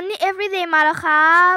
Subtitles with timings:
[0.00, 1.56] Money Everyday มาแล้วครับ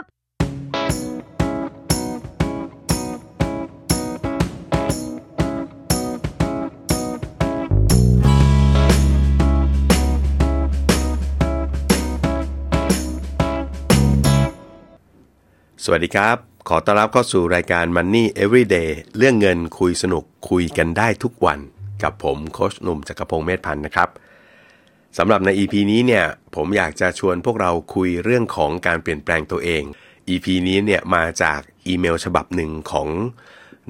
[15.84, 16.38] สวัสดีครับ
[16.70, 21.60] ขอต้อนรับเข้าสู่รายการ Money Everyday เรื่องเงินคุยสนุกคุยกันได้ทุกวัน
[22.04, 24.10] กับผมโคชหนุ่มจักรพงศ์เมธพันธ์นะครับ
[25.18, 26.26] สำหรับใน EP นี้เนี่ย
[26.56, 29.84] ผมอยากจะชวนพวกเราคุยเรื่องของการเปลี่ยนแปลงตัวเอง
[30.30, 33.08] EP นี้เนี่ยมาจากอีเมลฉบับหนึ่งของ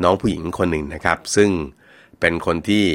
[0.03, 1.49] น้องผู้หญิงคนหนึ่งนะครับ ซึ่ง
[2.19, 2.85] เป็นคนที่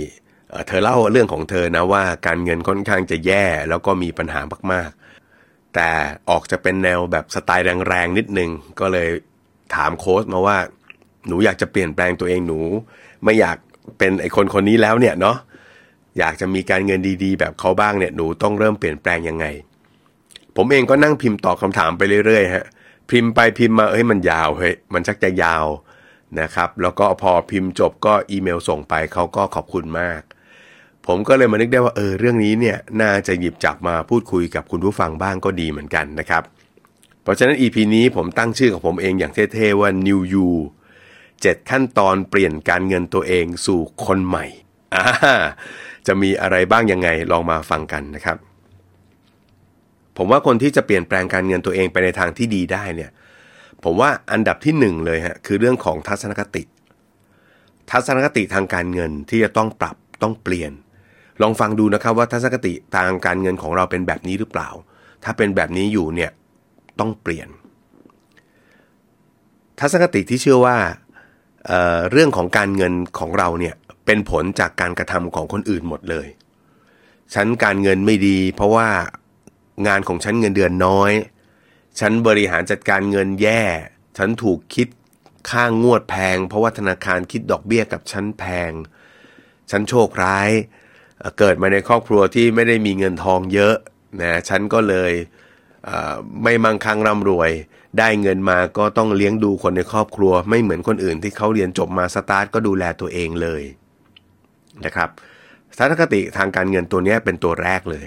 [0.67, 4.41] เธอเล่าเรื่องของเธอนะว่าการเงินค่อนข้างจะแย่แล้วก็มีปัญหา
[4.73, 5.91] มากๆ แต่
[6.31, 8.51] ออกจะเป็นแนวแบบสไตล์แรงๆนิดนึง
[8.81, 9.09] ก็เลย
[9.75, 10.59] ถามโค้ชมาว่า
[11.27, 12.59] หนูอยากจะเปลี่ยนแปลงตัวเองหนู
[13.25, 13.57] ไม่อยาก
[13.99, 15.37] เป็นไอคนคนนี้แล้วเนี่ยเนาะ
[16.19, 19.47] อยากจะมีการเงินดีๆ แบบเขาบ้างเนี่ยหนูต้องเริ่มเปลี่ยนแปลงยังไง
[20.57, 22.67] ผมเองก็นั่งพิมพ์ตอบคำถามไปเรื่อยๆฮะ
[23.11, 25.67] พิมพ์ไปพิมพ์มาเอ้ยมันยาวเฮ้ยมันชักจะยาว
[26.41, 30.21] นะครับ แล้วก็พอพิมพ์จบก็อีเมลส่งไปเขาก็ขอบคุณมาก
[31.07, 36.43] ผมก็เลยมานึกได้ว่าเออเรื่องนี้เนี่ยน่าจะหยิบจับมาพูดคุยกับคุณผู้ฟังบ้างก็ดีเหมือนกันนะครับ
[37.23, 40.49] เพราะฉะนั้น EP นี้ผมตั้งชื่อของผมเองอย่างเท่ๆว่า New You
[41.11, 44.47] 7ขั้นตอนเปลี่ยนการเงินตัวเองสู่คนใหม่
[44.95, 45.05] อ่า
[46.07, 48.39] จะมีอะไรบ้างยังไงลองมาฟังกันนะครับ
[50.17, 53.11] ผมว่าคนที่จะเปลี่ยนแปลงการเงินตัวเองไปในทางที่ดีได้เนี่ย
[53.85, 56.63] ผมว่าอันดับที่หนึ่งเลยฮะคือเรื่องของทัศนคติ
[57.91, 60.73] ทัศนคติทางการเงินที่จะต้องปรับต้องเปลี่ยน
[61.43, 64.69] ลองฟังดูนะครับว่าทัศนคติทางการเงินของเราเป็นแบบนี้หรือเปล่า
[65.25, 66.31] ถ้าเป็นแบบนี้อยู่เนี่ย
[67.01, 67.49] ต้องเปลี่ยน
[69.81, 70.77] ทัศนคติที่เชื่อว่า
[71.67, 73.75] เเรื่องของการเงินของเราเนี่ย
[74.07, 76.27] เป็นผลจากการกระทำของคนอื่นหมดเลย
[77.35, 78.89] ฉันการเงินไม่ดี เพราะว่า
[79.87, 81.13] งานของฉันเงินเดือนน้อย
[82.01, 83.63] ฉันบริหารจัดการเงินแย่
[84.19, 84.89] ฉันถูกคิด
[85.51, 88.73] ค่างวดแพง เพราะว่าธนาคารคิดดอกเบี้ยกับฉันแพง
[89.71, 90.51] ฉันโชคร้าย
[91.39, 93.75] เกิดมาในครอบครัวที่ไม่ได้มีเงินทองเยอะ
[94.21, 95.13] นะฉันก็เลย
[96.45, 97.51] ไม่มั่งคั่งร่ำรวย
[97.99, 103.63] ได้เงินมาก็ต้องเลี้ยงดูคนในครอบครัว ไม่เหมือนคนอื่นที่เขาเรียนจบมาสตาร์ทก็ดูแลตัวเองเลย
[104.85, 105.09] นะครับ
[105.79, 108.05] ทัศนคติทางการเงินตัวนี้เป็นตัวแรกเลย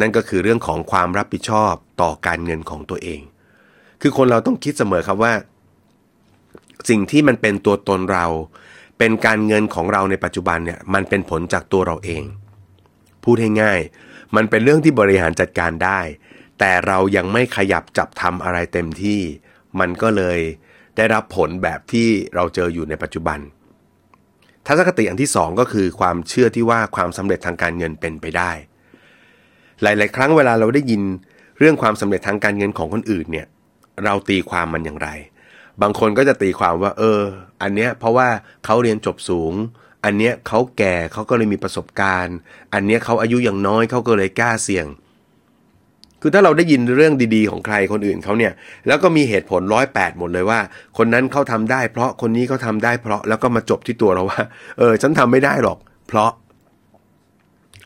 [0.00, 3.20] นั่นก็คือเรื่องของความรับผิดชอบต่อการเงินของตัวเอง
[4.02, 5.34] คือคนเราต้องคิดเสมอครับว่า
[6.88, 8.26] สิ่งที่มันเป็นตัวตนเรา
[8.98, 12.22] เป็นการเงินของเราในปัจจุบันเนี่ยมันเป็นผลจากตัวเราเอง
[13.24, 13.80] พูดให้ง่าย
[14.36, 16.00] มันเป็นเรื่องที่บริหารจัดการได้
[16.58, 19.20] แต่เรายังไม่ขยับจับทำอะไรเต็มที่
[19.80, 20.38] มันก็เลย
[20.96, 23.38] ได้รับผลแบบที่เราเจออยู่ในปัจจุบัน
[24.66, 28.50] ทัศนคติอันที่สองก็คือความเชื่อที่ว่าความสำเร็จทางการเงินเป็นไปได้
[29.82, 31.02] หลาย ๆ ครั้งเวลาเราได้ยิน
[31.58, 33.46] เรื่องความสำเร็จทางการเงินของคนอื่นเนี่ย
[34.04, 35.08] เราตีความมันอย่างไร
[35.82, 37.20] บางคนก็จะตีความว่า เออ
[37.62, 38.28] อันเนี้ยเพราะว่า
[38.64, 39.52] เขาเรียนจบสูง
[40.04, 42.36] อันเนี้ยเขาแก่เขาก็เลยมีประสบการณ์
[42.74, 44.86] อันเนี้ยเขาอายุยังน้อยเขาก็เลยกล้าเสี่ยง
[46.22, 48.52] คือถ้าเราได้ยินเรื่องดีๆของใครคนอื่นเขาเนี่ย
[48.86, 50.60] แล้วก็มีเหตุผลร้อยแปดหมดเลยว่า
[50.98, 54.42] คนนั้นเขาทำได้ เพราะคนนี้เขาทำได้เพราะแล้วก็มาจบที่ตัวเราว่า
[54.78, 55.78] เออ ฉันทำไม่ได้หรอก
[56.08, 56.30] เพราะ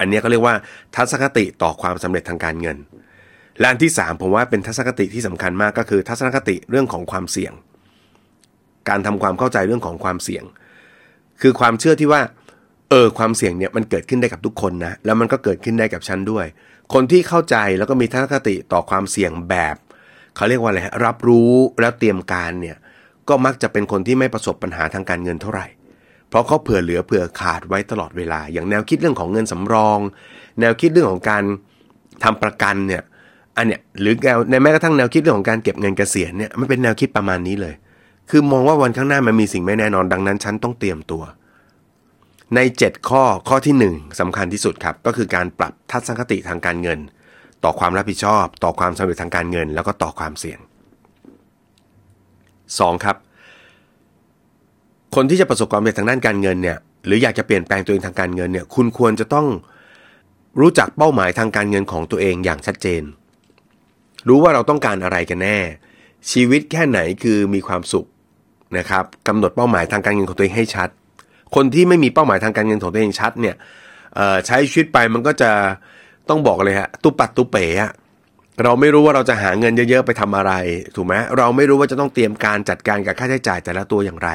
[0.00, 0.54] อันนี้ยเขาเรียกว่า
[0.94, 2.76] ทัศนคติต่อความสำเร็จทางการเงิน
[3.58, 7.52] และอันที่สามผมว่าเป็นทัศนคติที่สำคัญมากก็คือ ทัศนคติเรื่องของความเสี่ยง
[8.88, 10.44] การทำความเข้าใจเรื่องของความเสี่ยง
[11.42, 12.20] คือความเชื่อที่ว่า
[12.90, 16.46] เออความเสี่ยงเนี่ยมันเกิดขึ้นได้กับทุกคนนะ แล้วมันก็เกิดขึ้นได้กับฉันด้วย
[16.92, 19.76] คนที่เข้าใจแล้วก็มีทัศนคติต่อความเสี่ยงแบบ
[20.36, 22.76] เขาเรียกว่าอะไรรับรู้แล้วเตรียมการเนี่ย
[23.28, 25.66] ก็มักจะเป็นคนที่ไม่ประสบปัญหาทางการเงินเท่าไหร่
[26.28, 29.98] เพราะเขาเผื่อเหลือเผื่อขาดไว้ตลอดเวลา อย่างแนวคิดเรื่องของเงินสำรอง
[30.60, 31.42] แนวคิดเรื่องของการ
[32.24, 33.02] ทำประกันเนี่ย
[33.56, 37.74] อันเนี้ยหรือแนวในแม้กระทั่งแนวคิดเรื่องของการเก็บเงินเกษียณเนี่ยมันเป็นแนวคิดประมาณนี้เลย
[38.30, 41.22] คือมองว่าวันข้างหน้ามันมีสิ่งไม่แน่นอนดังนั้นฉันต้องเตรียมตัว
[42.54, 46.98] ใน 7 ข้อข้อที่ 1สำคัญที่สุดครับ ก็คือการปรับทัศนคติทางการเงิน
[47.64, 50.58] ต่อความรับผิดชอบ ต่อความสำเร็จทางการเงิน แล้วก็ต่อความเสี่ยง
[52.22, 53.04] 2.
[53.04, 53.16] ครับ
[55.14, 59.46] คนที่จะประสบความสำเร็จทางด้านการเงินเนี่ยหรืออยากจะเปลี่ยนแปลงตัวเองทางการเงินเนี่ยคุณควรจะต้อง
[60.60, 63.02] รู้จักเป้าหมายทางการเงินของตัวเองอย่างชัดเจน
[64.28, 65.58] รู้ว่าเราต้องการอะไรกันแน่
[66.30, 68.06] ชีวิตแค่ไหนคือมีความสุข
[68.78, 70.88] นะครับกำหนดเป้าหมายทางการเงินของตัวเองให้ชัด
[71.54, 73.56] คนที่ไม่มีเป้าหมายทางการเงินของตัวเองชัดเนี่ย
[74.46, 75.50] ใช้ชีวิตไปมันก็จะ
[76.28, 77.92] ต้องบอกเลยฮะตุปัดตุเป๋อะ
[78.64, 80.52] เราไม่รู้ว่าเราจะหาเงินเยอะๆไปทำอะไร
[80.94, 84.30] ถูกไหมเราไม่รู้ว่าจะต้องเตรียมการจัดการกับค่าใช้จ่ายแต่ละตัวอย่างไร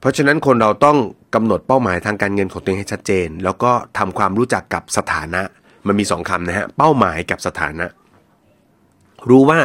[0.00, 0.96] เพราะฉะนั้นคนเราต้อง
[1.34, 5.42] กำหนดเป้าหมายทางการเงินของตัวเองให้ชัดเจน แล้วก็ทำความรู้จักกับสถานะ
[5.86, 7.86] มันมีสองคำนะฮะเป้าหมายกับสถานะ
[9.30, 9.58] รู้ว่า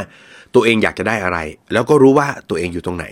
[0.56, 1.39] ตัวเองอยากจะได้อะไร
[1.74, 3.06] แล้วก็รู้ว่าตัวเองอยู่ตรงไหน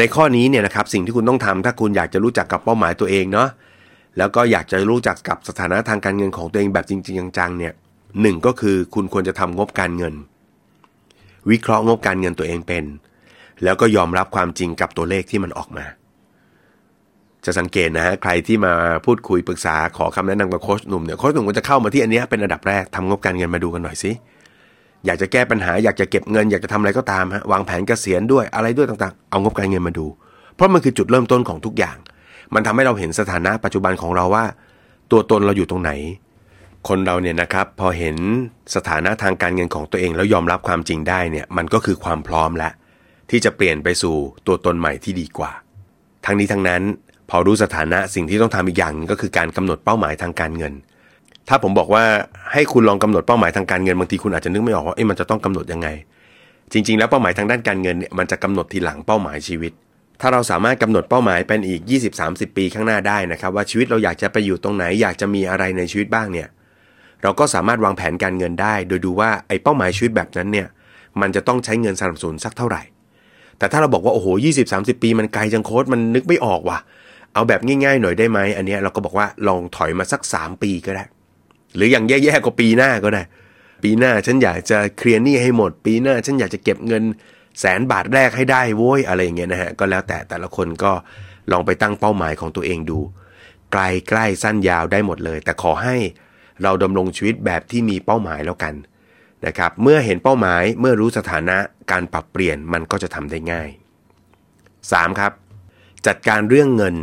[0.00, 3.48] ในข้อนี้เนี่ยนะครับสิ่งที่คุณต้องทำถ้าคุณอยากจะรู้จักกับเป้าหมายตัวเองเนาะ
[4.18, 7.72] แล้วก็อยากจะรู้จักกับสถานะทางการเงินของตัวเองแบบจริง ๆ จังๆเนี่ย
[8.22, 10.14] หนึ่งก็คือคุณควรจะทำงบการเงิน
[11.50, 12.84] วิเคราะห์งบการเงินตัวเองเป็น
[13.62, 15.84] แล้วก็ยอมรับความจริงกับตัวเลขที่มันออกมา
[17.44, 18.72] จะสังเกตนะฮะใครที่มา
[19.06, 24.10] พูดคุยปรึกษาขอคำแนะนำกับโค้ชหนุ่มเนี่ยโค้ชหนุ่มก็จะเข้ามาที่อันนี้เป็นอันดับแรกทำงบการเงินมาดูกันหน่อยสิ
[25.06, 30.06] อยากจะแก้ปัญหาอยากจะเก็บเงิน อยากจะทำอะไรก็ตามฮะวางแผนเกษียณด้วยอะไรด้วยต่างๆ เอางบการเงินมาดู
[30.54, 31.96] เพราะมันคือจุดเริ่มต้นของทุกอย่าง
[32.54, 34.44] มันทำให้เราเห็นสถานะปัจจุบันของเราว่า
[35.10, 35.92] ตัวตนเราอยู่ตรงไหน
[36.88, 38.16] คนเราเนี่ยนะครับพอเห็น
[38.74, 42.72] สถานะทางการเงินของตัวเองแล้วยอมรับความจริงได้เนี่ยมันก็คือความพร้อมแล้ว
[43.30, 44.16] ที่จะเปลี่ยนไปสู่
[44.46, 45.52] ตัวตนใหม่ที่ดีกว่า
[46.24, 46.82] ทั้งนี้ทั้งนั้น
[47.30, 50.74] พอรู้สถานะสิ่งที่ต้องทำอีกอย่างก็คือการกำหนดเป้าหมายทางการเงิน
[51.48, 52.04] ถ้าผมบอกว่า
[52.52, 55.88] ให้คุณลองกำหนดเป้าหมายทางการเงินบางทีคุณอาจจะนึกไม่ออกว่าเอ๊ะมันจะต้องกำหนดยังไง
[56.72, 59.72] จริง ๆ แล้วเป้าหมายทางด้านการเงินเนี่ยมันจะกำหนดทีหลังเป้าหมายชีวิต
[60.20, 61.80] ถ้าเราสามารถกำหนดเป้าหมายเป็นอีก
[62.20, 66.48] 20-30 ปีข้างหน้าได้นะครับว่าชีวิตเราอยากจะไปอยู่ตรงไหนอยากจะมีอะไรในชีวิตบ้างเนี่ย
[67.22, 70.68] เราก็สามารถวางแผนการเงินได้ โดยดูว่าไอ้เป้าหมายชีวิตแบบนั้นเนี่ย
[71.20, 72.82] มันจะต้องใช้เงินสนับสนุนสักเท่าไหร่
[73.58, 74.26] แต่ถ้าเราบอกว่าโอ้โห
[74.66, 76.78] 20-30ปีมันไกลจังโค้ดมันนึกไม่ออกว่ะ
[77.34, 81.04] เอาแบบง่ายๆหน่อยได้ไหมอันนี้เราก็บอกว่าลองถอยมาสัก 3 ปีก็ได้
[81.74, 83.22] หรืออย่างแย่ๆก็ปีหน้าก็ได้
[83.82, 87.04] ปีหน้าฉันอยากจะเคลียร์หนี้ให้หมด ปีหน้าฉันอยากจะเก็บเงิน
[87.60, 90.92] แสนบาทแรกให้ได้โว้ยอะไรอย่างเงี้ยนะฮะก็แล้วแต่แต่ละคนก็
[91.50, 92.98] ลองไปตั้งเป้าหมายของตัวเองดู
[93.72, 95.96] ไกลใกล้สั้นยาวได้หมดเลย แต่ขอให้
[96.62, 98.74] เราดำรงชีวิตแบบที่มีเป้าหมายแล้วกัน
[99.46, 101.56] นะครับเมื่อเห็นเป้าหมายเมื่อรู้สถานะ
[101.90, 103.68] การปรับเปลี่ยนมันก็จะทำได้ง่าย
[104.44, 105.20] 3.
[105.20, 105.32] ครับ
[106.06, 106.96] จัดการเรื่องเงิน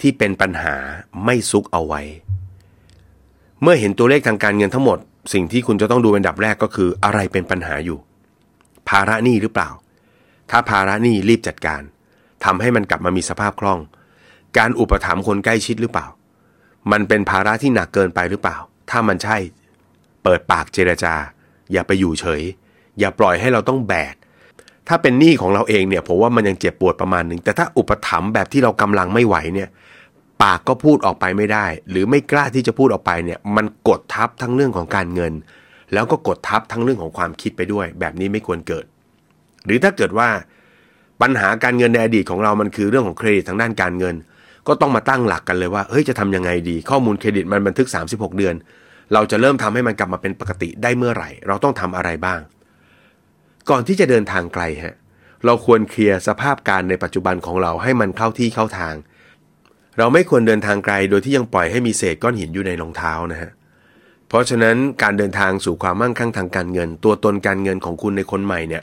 [0.00, 0.76] ที่เป็นปัญหา
[1.24, 2.02] ไม่ซุกเอาไว้
[3.62, 4.98] เมื่อเห็นตัวเลขทางการเงินทั้งหมด
[5.32, 7.98] สิ่งที่คุณจะต้องดูเป็นดับแรกก็คืออะไรเป็นปัญหาอยู่
[8.88, 9.70] ภาระหนี้หรือเปล่า
[10.50, 11.82] ถ้าภาระหนี้รีบจัดการ
[12.44, 13.80] ทำให้มันกลับมามีสภาพคล่อง
[14.58, 16.06] การอุปถัมภ์คนใกล้ชิดหรือเปล่า
[16.92, 18.56] มันเป็นภาระที่หนักเกินไปหรือเปล่า
[18.90, 19.36] ถ้ามันใช่
[20.22, 21.14] เปิดปากเจรจา
[21.72, 22.42] อย่าไปอยู่เฉย
[22.98, 24.14] อย่าปล่อยให้เราต้องแบก
[24.88, 29.68] ถ้าเป็นหนี้ของเราเองเนี่ยผมว่ามันยังเจ็บปวดประมาณหนึ่งแต่ถ้าอุปถัมภ์แบบที่เรากำลังไม่ไหวเนี่ย
[30.42, 35.32] ปากก็พูดออกไปไม่ได้ หรือไม่กล้าที่จะพูดออกไปเนี่ยมันกดทับทั้งเรื่องของการเงิน
[35.92, 38.84] แล้วก็กดทับทั้งเรื่องของความคิดไปด้วย แบบนี้ไม่ควรเกิด
[39.66, 40.28] หรือถ้าเกิดว่า
[41.22, 44.14] ปัญหาการเงินในอดีตของเรามันคือเรื่องของเครดิตทางด้านการเงิน
[44.68, 48.54] ก็ต้องมาตั้งหลักกันเลยว่าเฮ้ยจะทำยังไงดี ข้อมูลเครดิตมันบันทึก 36 เดือน
[49.12, 52.40] เราจะเริ่มทำให้มันกลับมาเป็นปกติได้เมื่อไหร่ เราต้องทำอะไรบ้าง
[53.70, 54.96] ก่อนที่จะเดินทางไกลฮะ
[55.44, 58.94] เราควรเคลียร์สภาพการในปัจจุบันของเราให้มันเข้าที่เข้าทาง
[59.98, 63.50] เราไม่ควรเดินทางไกลโดยที่ยังปล่อยให้มีเศษก้อนหินอยู่ในรองเท้านะฮะ
[64.28, 68.82] เพราะฉะนั้นการเดินทางสู่ความมั่งคั่งทางการเงิน ตัวตนการเงินของคุณในคนใหม่เนี่ย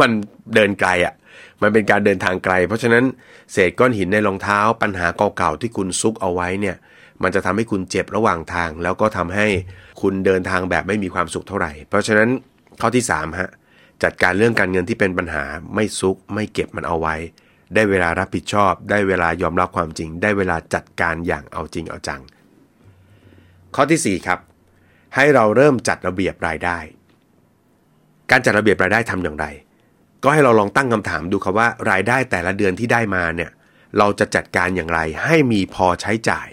[0.00, 0.10] มัน
[0.54, 1.14] เดินไกลอะ่ะ
[1.62, 3.04] มันเป็นการเดินทางไกล เพราะฉะนั้น
[3.52, 5.06] เศษก้อนหินในรองเท้า ปัญหา
[5.36, 6.76] เก่าๆที่คุณซุกเอาไว้เนี่ย
[7.22, 9.46] มันจะทำให้คุณเจ็บระหว่างทาง แล้วก็ทำให้
[10.00, 12.28] คุณเดินทางแบบไม่มีความสุขเท่าไหร่ เพราะฉะนั้น
[12.80, 13.50] ข้อที่3ฮะ
[14.02, 15.44] จัดการเรื่องการเงินที่เป็นปัญหา
[15.74, 17.16] ไม่ซุกไม่เก็บมันเอาไว้
[17.74, 22.22] ได้เวลารับผิดชอบ ได้เวลายอมรับความจริง ได้เวลาจัดการอย่างเอาจริงเอาจัง
[23.74, 24.38] ข้อที่ 4 ครับ
[25.14, 26.78] ให้เราเริ่มจัดระเบียบรายได้
[28.30, 29.46] การจัดระเบียบรายได้ทำอย่างไร
[30.22, 33.50] ก็ให้เราลองตั้งคำถามดูครับว่ารายได้แต่ละเดือนที่ได้มาเนี่ย
[33.98, 36.48] เราจะจัดการอย่างไรให้มีพอใช้จ่าย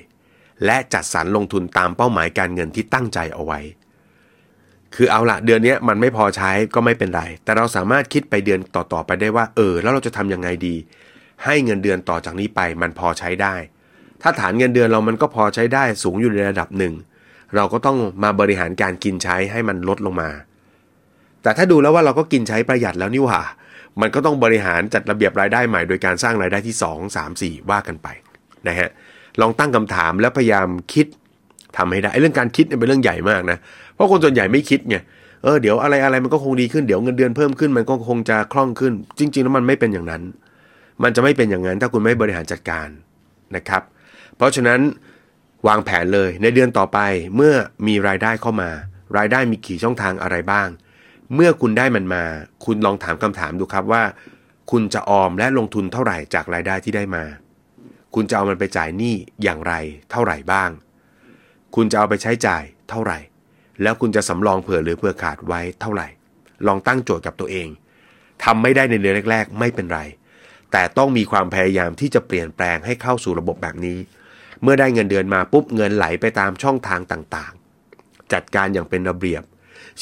[0.65, 3.60] และจัดสรรลงทุนตามเป้าหมายการเงินที่ตั้งใจเอาไว้
[4.96, 10.75] คือเอาละเดือนนี้มันไม่พอใช้ก็ไม่เป็นไร แต่เราสามารถคิดไปเดือนต่อๆไปได้ว่า เออ แล้วเราจะทำยังไงดี
[11.45, 13.55] ให้เงินเดือนต่อจากนี้ไปมันพอใช้ได้
[14.21, 16.93] ถ้าฐานเงินเดือนเรามันก็พอใช้ได้สูงอยู่ในระดับหนึ่ง
[17.55, 20.29] เราก็ต้องมาบริหารการกินใช้ให้มันลดลงมา
[21.43, 23.41] แต่ถ้าดูแล้วว่าเราก็กินใช้ประหยัดแล้วนี่หว่า
[24.01, 28.07] มันก็ต้องบริหารจัดระเบียบรายได้ใหม่ โดยการสร้างรายได้ที่ 2 3 4 ว่ากันไป
[28.67, 28.89] นะฮะ
[29.41, 31.05] ลองตั้งคำถามแล้วพยายามคิด
[31.77, 33.57] ทำให้ได้เรื่องการคิดเนี่ยเป็นเรื่องใหญ่มากนะ
[33.95, 34.98] เพราะคนส่วนใหญ่ไม่คิดไง
[35.43, 40.21] เออเดี๋ยวอะไรอะไรมันก็คงดีขึ้น เดี๋ยวเงินเดือนเพิ่มขึ้นมันก็คงจะคล่องขึ้น จริง ๆ แล้วมันไม่เป็นอย่างนั้น
[41.03, 42.88] มันจะไม่เป็นอย่างนั้นถ้าคุณไม่บริหารจัดการ
[43.55, 43.84] นะครับ
[44.38, 44.79] เพราะฉะนั้น
[45.67, 47.00] วางแผนเลยในเดือนต่อไป
[47.36, 47.53] เมื่อ
[47.88, 48.70] มีรายได้เข้ามา
[49.17, 50.67] รายได้มีกี่ช่องทางอะไรบ้าง
[51.36, 52.24] เมื่อคุณได้มันมา
[52.65, 54.03] คุณลองถามคำถามดูครับว่า
[54.72, 57.24] คุณจะออมและลงทุนเท่าไหร่จากรายได้ที่ได้มา
[58.15, 59.74] คุณจะเอามันไปจ่ายหนี้อย่างไร
[60.12, 60.70] เท่าไหร่บ้าง
[61.75, 63.17] คุณจะเอาไปใช้จ่ายเท่าไหร่
[63.81, 66.08] แล้วคุณจะสำรองเผื่อหรือเผื่อขาดไว้เท่าไหร่
[66.67, 67.67] ลองตั้งโจทย์กับตัวเอง
[68.43, 70.00] ทำไม่ได้ในเดือนแรก ๆ ไม่เป็นไร
[70.72, 74.00] แต่ต้องมีความพยายามที่จะเปลี่ยนแปลงให้เข้าสู่ระบบแบบนี้
[74.62, 79.44] เมื่อได้เงินเดือนมาปุ๊บเงินไหลไปตามช่องทางต่างๆ จัดการอย่างเป็นระเบียบ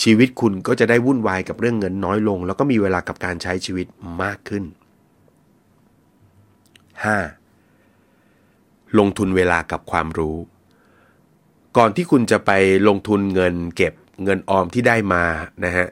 [0.02, 3.88] ชีวิตคุณก็จะได้วุ่นวายกับเรื่องเงินน้อยลง แล้วก็มีเวลากับการใช้ชีวิต
[4.24, 4.64] มากขึ้น
[8.00, 9.00] 5.
[9.00, 10.38] ลงทุนเวลากับความรู้
[11.78, 12.52] ก่อนที่คุณจะไป
[12.88, 15.24] ลงทุนเงินเก็บเงินออมที่ได้มา
[15.66, 15.88] นะฮะ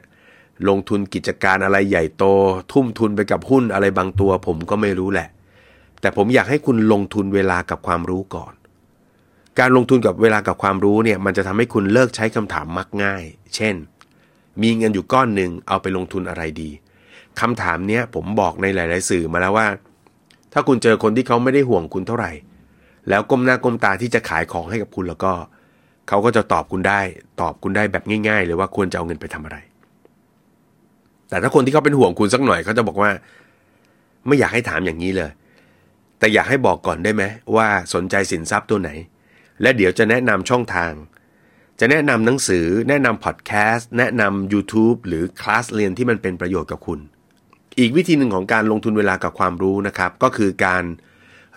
[0.68, 2.24] ลงทุนกิจการอะไรใหญ่โต
[2.72, 5.28] ทุ่มทุนไปกับหุ้นอะไรบางตัวผมก็ไม่รู้แหละ
[6.00, 8.52] แต่ผมอยากให้คุณลงทุนเวลากับความรู้ก่อน
[9.58, 13.22] การลงทุนกับเวลากับความรู้เนี่ยมันจะทำให้คุณเลิกใช้คำถามมักง่าย
[13.54, 13.74] เช่น
[14.62, 16.70] มีเงินอยู่ก้อนหนึ่งเอาไปลงทุนอะไรดี
[17.40, 19.66] คำถามเนี้ยผมบอกในหลาย ๆ สื่อมาแล้วว่า
[20.52, 22.32] ถ้าคุณเจอคนที่เขาไม่ได้ห่วงคุณเท่าไหร่
[23.08, 25.32] แล้วก้มหน้าก้มตาที่จะขายของให้กับคุณแล้วก็
[26.08, 27.00] เขาก็จะตอบคุณได้
[27.40, 29.58] ตอบคุณได้แบบง่าย ๆ เลยว่าควรจะเอาเงินไปทำอะไร
[31.28, 33.10] แต่ถ้าคนที่เขาเป็นห่วงคุณสักหน่อยเขาจะบอกว่า
[34.26, 35.30] ไม่อยากให้ถามอย่างนี้เลย
[36.18, 37.22] แต่อยากให้บอกก่อนได้ไหม
[37.56, 38.90] ว่าสนใจสินทรัพย์ตัวไหน
[39.62, 40.92] และเดี๋ยวจะแนะนำช่องทาง
[41.80, 47.00] จะแนะนำหนังสือ แนะนำพอดแคสต์แนะนำ YouTube หรือคลาสเรียนที่มันเป็นประโยชน์กับคุณ
[47.78, 50.84] อีกวิธีหนึ่งของการลงทุนเวลากับความรู้นะครับ ก็คือการ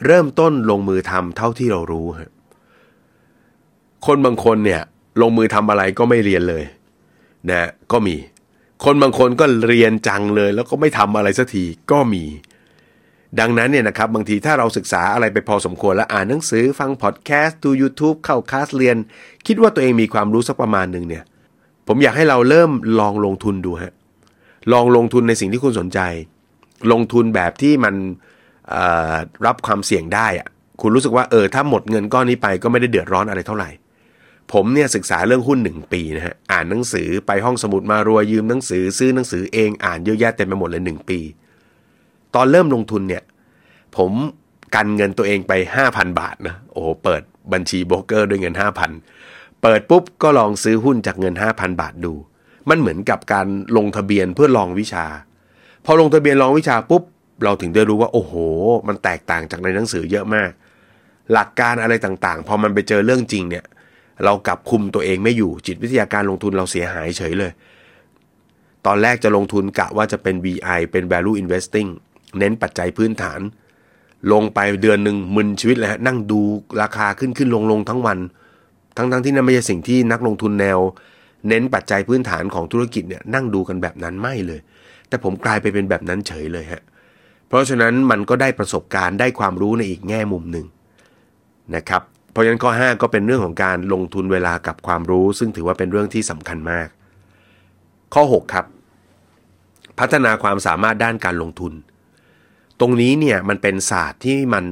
[0.05, 2.07] เริ่มต้นลงมือทำเท่าที่เรารู้
[4.05, 4.81] คนบางคนเนี่ย
[5.21, 6.63] ลงมือทำอะไรก็ไม่เรียนเลย
[7.49, 8.15] นะก็มี
[8.83, 12.23] คนบางคนก็เรียนจังเลย แล้วก็ไม่ทำอะไรสักทีก็มี
[13.39, 18.97] ดังนั้นเนี่ยนะครับบางทีถ้าเราศึกษาอะไรไปพอสมควรแล้วอ่านหนังสือฟังพอดแคสต์ดู YouTube เข้าคลาสเรียน
[19.47, 21.23] คิดว่าตัวเองมีความรู้สักประมาณหนึ่งเนี่ย
[21.87, 23.93] ผมอยากให้เราเริ่มลองลงทุนดูฮะ
[24.73, 25.99] ลองลงทุนในสิ่งที่คุณสนใจ
[26.91, 27.95] ลงทุนแบบที่มัน
[29.45, 30.47] รับความเสี่ยงได้อะ
[30.81, 33.69] คุณรู้สึกว่าเออถ้าหมดเงินก้อนนี้ไปก็ไม่ได้เดือดร้อนอะไรเท่าไหร่
[34.53, 41.19] ผมเนี่ยศึกษาเรื่องหุ้นหนึ่งปีนะฮะ อ่านหนังสือไปห้องสมุดมารวยยืมหนังสือซื้อหนังสือเองอ่านเยอะแยะเต็มไปหมดเลยหนึ่งปี
[42.35, 43.23] ตอนเริ่มลงทุนเนี่ย
[43.97, 44.11] ผม
[44.75, 45.53] กันเงินตัวเองไป
[45.85, 47.21] 5,000 บาทนะ โอ้โหเปิด
[47.53, 48.55] บัญชีโบรกเกอร์ด้วยเงิน
[49.07, 52.13] 5,000 เปิดปุ๊บก็ลองซื้อหุ้นจากเงิน 5,000 บาทดู
[52.69, 55.05] มันเหมือนกับการลงทะเบียนเพื่อลองวิชา
[55.85, 57.03] พอลงทะเบียนลองวิชาปุ๊บ
[57.43, 58.33] เราถึงได้รู้ว่าโอ้โห
[58.87, 60.51] มันแตกต่างจากในหนังสือเยอะมาก
[61.33, 63.65] หลักการอะไรต่างๆ พอมันไปเจอเรื่องจริงเนี่ย
[64.25, 67.51] เรากลับคุมตัวเองไม่อยู่จิตวิทยาการลงทุนเราเสียหายเฉยเลย
[68.85, 71.89] ตอนแรกจะลงทุนกะว่าจะเป็น VI เป็น value investing
[72.37, 73.39] เน้นปัจจัยพื้นฐาน
[74.31, 76.39] ลงไปเดือนหนึ่งมึนชีวิตเลยฮะนั่งดู
[76.81, 78.19] ราคาขึ้นขึ้นลงลงทั้งวัน
[78.97, 80.79] ทั้งทั้งที่นั่นไม่ใช่สิ่งที่นักลงทุนแนว
[81.47, 84.59] เน้นปัจจัยพื้นฐานของธุรกิจเนี่ยนั่งดูกันแบบนั้นไม่เลย
[85.07, 86.81] แต่ผมกลายไปเป็นแบบนั้นเฉยเลยฮะ
[87.47, 90.65] เพราะฉะนั้นมันก็ได้ประสบการณ์ได้ความรู้ในอีกแง่มุมหนึ่ง
[91.75, 96.87] นะครับ เพราะฉะนั้นข้อ 5 ก็เป็นเรื่องของการลงทุนเวลากับความรู้ ซึ่งถือว่าเป็นเรื่องที่สำคัญมาก
[98.13, 98.65] ข้อ 6 ครับ
[99.99, 101.73] พัฒนาความสามารถด้านการลงทุน
[102.79, 104.65] ตรงนี้เนี่ยมันเป็นศาสตร์ที่มัน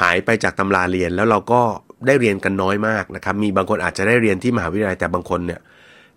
[0.00, 1.62] หายไปจากตำราเรียนแล้วเราก็
[2.06, 5.60] ได้เรียนกันน้อยมากนะครับ มีบางคนอาจจะได้เรียนที่มหาวิทยาลัยแต่บางคนเนี่ย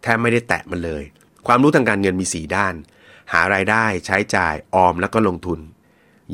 [0.01, 1.03] แทบไม่ได้แตะมันเลย
[1.47, 2.73] ความรู้ทางการเงินมี 4 ด้าน
[3.33, 5.59] หารายได้ใช้จ่ายออมแล้วก็ลงทุน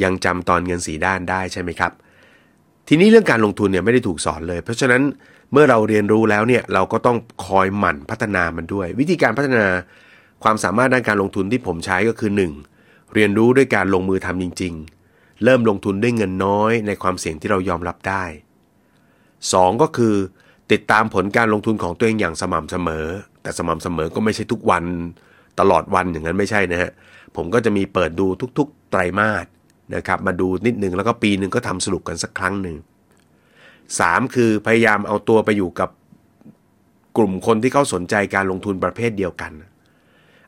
[0.03, 1.91] ยังจำตอนเงินสีด้านได้ใช่ไหมครับ
[2.87, 5.01] ทีนี้เรื่องการลงทุนเนี่ยไม่ได้ถูกสอนเลย เพราะฉะนั้น
[5.51, 9.67] เมื่อเราเรียนรู้แล้วเนี่ยเราก็ต้องคอยหมั่นพัฒนามันด้วย วิธีการพัฒนา
[10.43, 12.31] ความสามารถด้านการลงทุนที่ผมใช้ก็คือ
[12.71, 13.13] 1.
[13.13, 14.73] เรียนรู้ด้วยการลงมือทำจริง
[15.07, 18.23] ๆ เริ่มลงทุนด้วยเงินน้อยในความเสี่ยงที่เรายอมรับได้
[19.03, 19.81] 2.
[19.81, 20.15] ก็คือ
[20.71, 23.05] ติดตามผลการลงทุนของตัวเองอย่างสม่ำเสมอ
[23.41, 24.83] แต่สม่ำเสมอก็ไม่ใช่ทุกวัน
[25.59, 26.91] ตลอดวันอย่างนั้นไม่ใช่นะฮะ
[27.35, 28.27] ผมก็จะมีเปิดดู
[28.57, 29.45] ทุกๆ ไตรมาส
[29.95, 32.77] นะครับมาดูนิดนึงแล้วก็ปีหนึ่งก็ทำสรุปกันสักครั้งหนึ่ง
[33.99, 35.89] สามคือพยายามเอาตัวไปอยู่กับ
[37.17, 39.51] กลุ่มคนที่เขาสนใจการลงทุนประเภทเดียวกัน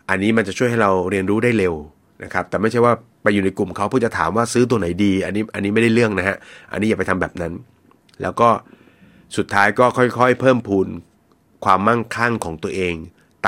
[0.09, 1.73] อันนี้มันจะช่วยให้เราเรียนรู้ได้เร็ว
[2.23, 2.93] นะครับแต่ไม่ใช่ว่า
[3.23, 6.37] ไปอยู่ในกลุ่มเขาเพื่อจะถามว่าซื้อตัวไหนดี อันนี้อันนี้ไม่ได้เรื่องนะฮะ
[6.71, 7.53] อันนี้อย่าไปทำแบบนั้น
[8.21, 8.49] แล้วก็
[9.37, 10.87] สุดท้ายก็ค่อยๆ เพิ่มพูน
[11.65, 12.95] ความมั่งคั่งของตัวเอง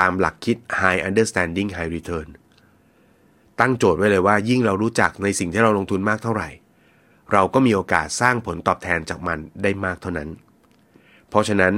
[0.04, 2.28] ามหลักคิด high understanding high return
[3.60, 6.48] ตั้งโจทย์ไว้เลยว่า ยิ่งเรารู้จักในสิ่งที่เราลงทุนมากเท่าไหร่
[7.32, 10.28] เราก็มีโอกาสสร้างผลตอบแทนจากมันได้มากเท่านั้น
[11.28, 11.74] เพราะฉะนั้น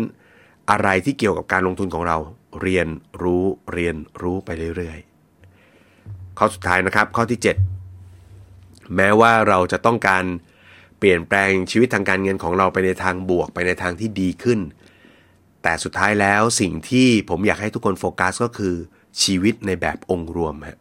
[0.71, 2.17] อะไรที่เกี่ยวกับการลงทุนของเรา
[2.63, 2.87] เรียน
[3.23, 7.41] รู้เรียนรู้ไปเรื่อยๆ ข้อสุดท้ายนะครับข้อที่
[8.17, 10.25] 7 แม้ว่าเราจะต้องการ
[10.99, 14.61] เปลี่ยนแปลงชีวิตทางการเงินของเราไปในทางบวกไปในทางที่ดีขึ้น
[15.63, 18.75] แต่สุดท้ายแล้วสิ่งที่ผมอยากให้ทุกคนโฟกัสก็คือ
[19.23, 20.79] ชีวิตในแบบองค์รวมฮะ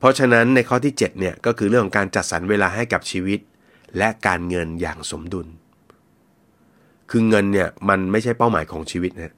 [0.00, 3.40] เพราะฉะนั้นในข้อที่7เนี่ยก็คือเรื่องของการจัดสรรเวลาให้กับชีวิต
[3.98, 5.46] และการเงินอย่างสมดุล
[7.10, 9.34] คือเงินเนี่ยมันไม่ใช่เป้าหมายของชีวิตนะ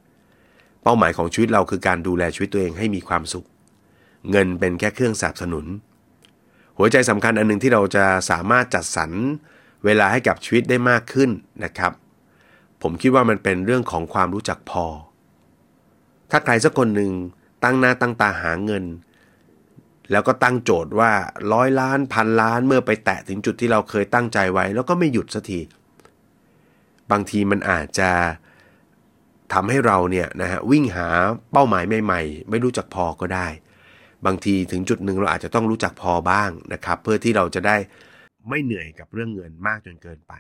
[0.83, 3.47] เป้าหมายของชีวิตเราคือการดูแลชีวิตตัวเองให้มีความสุข
[4.31, 5.66] เงินเป็นแค่เครื่องสนับสนุน
[6.78, 9.11] หัวใจสำคัญอันนึงที่เราจะสามารถจัดสรร
[9.85, 11.31] เวลาให้กับชีวิตได้มากขึ้น
[11.64, 11.92] นะครับ
[12.83, 14.87] ผมคิดว่ามันเป็นเรื่องของความรู้จักพอ
[16.31, 17.12] ถ้าใครสักคนหนึ่ง
[17.64, 18.85] ตั้งหน้าตั้งตาหาเงิน
[20.12, 21.12] แล้วก็ตั้งโจทย์ว่า
[21.52, 25.61] ร้อยล้านพันล้านเมื่อไปแตะถึงจุดที่เราเคยตั้งใจไว้ แล้วก็ไม่หยุดสักที
[27.11, 28.11] บางทีมันอาจจะ
[29.52, 31.09] ทำให้เราเนี่ยนะฮะวิ่งหา
[31.52, 33.49] เป้าหมายใหม่ๆ ไม่รู้จักพอก็ได้
[34.26, 37.76] บางทีถึงจุดหนึ่งเราอาจจะต้องรู้จักพอบ้างนะครับ เพื่อที่เราจะได้
[38.49, 40.33] ไม่เหนื่อยกับเรื่องเงินมากจนเกินไป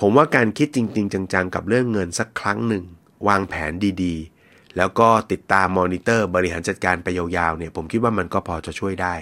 [0.00, 2.84] ผมว่าการคิดจริง ๆ จังๆ กับเรื่องเงินสักครั้งหนึ่ง
[3.28, 4.37] วางแผนดีๆ
[4.78, 9.14] แล้วก็ติดตามมอนิเตอร์บริหารจัดการไปยาวๆเนี่ยผมคิดว่ามันก็พอจะช่วยได้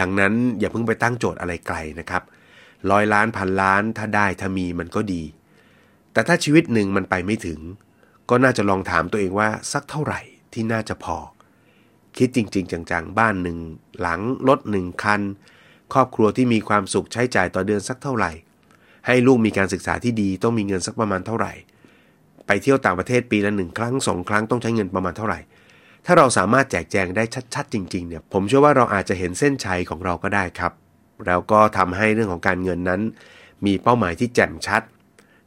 [0.00, 2.22] ดังนั้นอย่าเพิ่งไปตั้งโจทย์อะไรไกลนะครับ
[2.90, 5.22] ร้อยล้านพันล้านถ้าได้ถ้ามีมันก็ดี
[6.12, 7.60] แต่ถ้าชีวิตหนึ่งมันไปไม่ถึง
[8.30, 10.20] ก็น่าจะลองถามตัวเองว่าสักเท่าไหร่
[10.52, 11.16] ที่น่าจะพอ
[12.16, 13.58] คิดจริง ๆ จังๆ บ้านหนึ่ง
[14.00, 15.20] หลังรถหนึ่งคัน
[15.92, 18.32] ครอบครัวที่มีความสุขใช้จ่ายต่อเดือนสักเท่าไหร่
[19.06, 21.52] ให้ลูกมีการศึกษาที่ดีต้องมีเงินสักประมาณเท่าไหร่
[22.46, 25.40] ไปเที่ยวต่างประเทศปีละหนึ่งครั้งสองครั้งต้องใช้เงินประมาณเท่าไหร่
[26.06, 30.72] ถ้าเราสามารถแจกแจงได้ชัดๆ จริงๆเนี่ยผมเชื่อว่าเราอาจจะเห็นเส้นชัยของเราก็ได้ครับ
[31.26, 33.00] แล้วก็ทำให้เรื่องของการเงินนั้น
[33.66, 34.82] มีเป้าหมายที่แจ่มชัด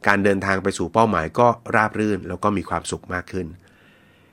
[0.06, 3.46] การเดินทางไปสู่เป้าหมายก็ราบรื่นแล้วก็มีความสุขมากขึ้น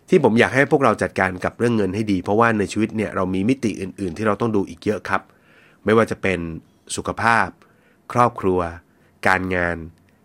[0.09, 5.21] ที่ผมอยากให้พวกเราจัดการกับเรื่องเงินให้ดี เพราะว่าในชีวิตเนี่ยเรามีมิติอื่น ๆ ที่เราต้องดูอีกเยอะครับ
[5.85, 6.39] ไม่ว่าจะเป็น
[6.95, 7.47] สุขภาพ
[8.13, 8.59] ครอบครัว
[9.27, 9.77] การงาน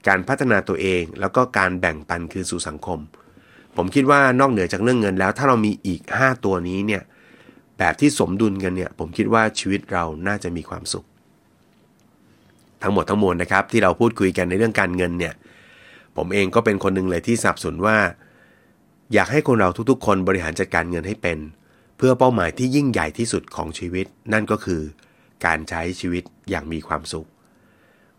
[0.06, 2.98] การพัฒนาตัวเอง แล้วก็การแบ่งปันคืนสู่สังคม
[3.76, 7.02] ผมคิดว่านอกเหนือจากเรื่องเงินแล้ว ถ้าเรามีอีก 5 ตัวนี้เนี่ย
[7.78, 11.06] แบบที่สมดุลกันเนี่ยผมคิดว่าชีวิตเราน่าจะมีความสุข
[12.82, 15.34] ทั้งหมดทั้งมวลนะครับ ที่เราพูดคุยกันในเรื่องการเงินเนี่ย
[16.16, 17.96] ผมเองก็เป็นคนหนึ่งเลยที่สับสนว่า
[19.14, 21.38] อยากให้คนเราทุกๆ คนบริหารจัดการเงินให้เป็น
[21.96, 24.80] เพื่อเป้าหมายที่ยิ่งใหญ่ที่สุดของชีวิต นั่นก็คือ
[25.46, 27.28] การใช้ชีวิตอย่างมีความสุข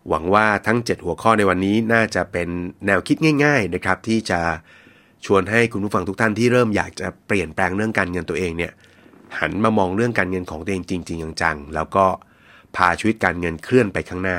[0.08, 2.48] หวังว่าทั้ง 7 หัวข้อในวันนี้น่าจะเป็น
[2.86, 4.40] แนวคิดง่าย ๆนะครับ ที่จะ
[5.24, 8.72] ชวนให้คุณผู้ฟังทุกท่านที่เริ่มอยากจะเปลี่ยนแปลงเรื่องการเงินตัวเองเนี่ย
[9.40, 12.06] หันมามองเรื่องการเงินของตัวเองจริง ๆ จังๆแล้วก็
[12.76, 14.38] พาชีวิตการเงินเคลื่อนไปข้างหน้า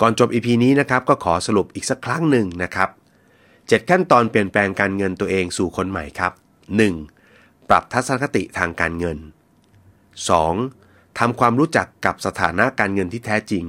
[0.00, 2.88] ก่อนจบ EP นี้นะครับก็ขอสรุปอีกสักครั้งหนึ่งนะครับ
[3.38, 6.32] 7 ขั้นตอนเปลี่ยนแปลงการเงินตัวเองสู่คนใหม่ครับ
[7.00, 7.68] 1.
[7.68, 9.18] ปรับทัศนคติทางการเงิน
[10.38, 11.18] 2.
[11.18, 13.64] ทำความรู้จักกับสถานะการเงินที่แท้จริง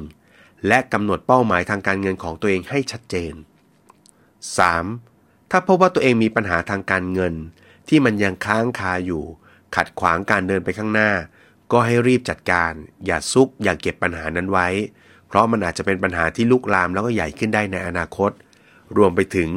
[0.68, 3.34] และกำหนดเป้าหมายทางการเงินของตัวเองให้ชัดเจน
[4.28, 5.52] 3.
[5.52, 7.34] ถ้าพบว่าตัวเองมีปัญหาทางการเงิน
[7.90, 9.24] ที่มันยังค้างคาอยู่
[9.76, 11.12] ขัดขวางการเดินไปข้างหน้า
[11.72, 12.72] ก็ให้รีบจัดการ
[13.06, 14.68] อย่าซุก อย่าเก็บปัญหานั้นไว้
[15.28, 18.32] เพราะมันอาจจะเป็นปัญหาที่ลุกลามแล้วก็ใหญ่ขึ้นได้ในอนาคต
[18.98, 19.50] รวมไปถึง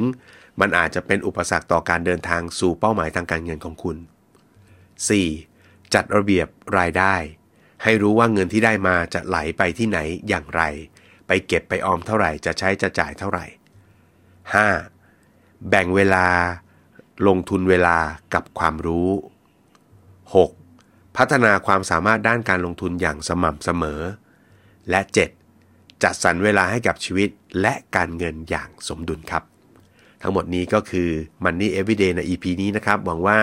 [0.61, 3.97] มันอาจจะเป็นอุปสรรคต่อการเดินทางสู่เป้าหมายทางการเงินของคุณ
[5.15, 5.95] 4.
[5.95, 6.47] จัดระเบียบ
[6.79, 7.15] รายได้
[7.83, 10.63] ให้รู้ว่าเงินที่ได้มาจะไหลไปที่ไหนอย่างไร
[11.27, 13.45] ไปเก็บไปออมเท่าไหร่จะใช้จะจ่ายเท่าไหร่
[14.97, 15.69] 5.
[15.69, 16.27] แบ่งเวลา
[17.27, 17.99] ลงทุนเวลา
[18.35, 19.09] กับความรู้
[20.33, 21.17] 6.
[21.17, 24.01] พัฒนาความสามารถด้านการลงทุนอย่างสม่ำเสมอ
[24.91, 25.01] และ
[25.53, 26.03] 7.
[26.03, 29.43] จัดสรรเวลาให้กับชีวิตและการเงินอย่างสมดุลครับ
[30.23, 31.09] ทั้งหมดนี้ก็คือ
[31.45, 33.39] Money Everyday ใน EP นี้นะครับ หวังว่า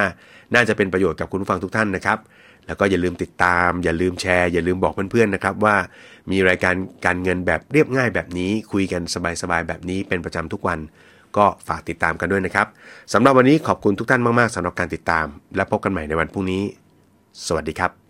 [0.54, 2.18] น่าจะเป็นประโยชน์กับคุณผู้ฟังทุกท่านนะครับ
[2.68, 5.76] แล้วก็อย่าลืมติดตาม อย่าลืมแชร์ อย่าลืมบอกเพื่อนๆนะครับว่า
[6.32, 9.02] มีรายการการเงินแบบเรียบง่ายแบบนี้ คุยกัน
[9.42, 10.80] สบายๆแบบนี้เป็นประจำทุกวัน
[11.38, 12.68] ก็ฝากติดตามกันด้วยนะครับ
[13.14, 16.64] สำหรับวันนี้ขอบคุณทุกท่านมากๆสำหรับการติดตาม และพบกันใหม่ในวันพรุ่งนี้
[17.48, 18.03] สวัสดีครับ